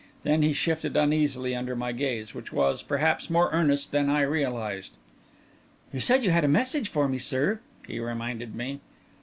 Then 0.23 0.41
he 0.41 0.51
shifted 0.51 0.97
uneasily 0.97 1.55
under 1.55 1.75
my 1.75 1.91
gaze, 1.91 2.33
which 2.33 2.51
was, 2.51 2.81
perhaps, 2.81 3.29
more 3.29 3.51
earnest 3.53 3.91
than 3.91 4.09
I 4.09 4.21
realised. 4.23 4.93
"You 5.93 5.99
said 5.99 6.23
you 6.23 6.31
had 6.31 6.43
a 6.43 6.47
message 6.47 6.89
for 6.89 7.07
me, 7.07 7.19
sir," 7.19 7.59
he 7.87 7.99
reminded 7.99 8.55
me. 8.55 8.79